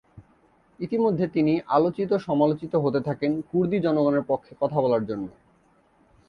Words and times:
ইতিমধ্যে 0.79 1.25
তিনি 1.27 1.53
আলোচিত 1.67 2.11
সমালোচিত 2.17 2.73
হতে 2.75 2.99
থাকেন 3.01 3.31
কুর্দি 3.41 3.77
জনগণের 3.79 4.23
পক্ষে 4.27 4.51
কথা 4.59 4.77
বলার 4.81 5.03
জন্যে। 5.05 5.31